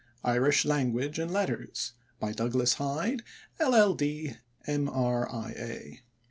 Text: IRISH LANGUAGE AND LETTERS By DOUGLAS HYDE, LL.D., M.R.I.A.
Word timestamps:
IRISH 0.23 0.65
LANGUAGE 0.65 1.19
AND 1.19 1.29
LETTERS 1.31 1.91
By 2.19 2.31
DOUGLAS 2.33 2.73
HYDE, 2.79 3.21
LL.D., 3.63 4.35
M.R.I.A. 4.65 6.01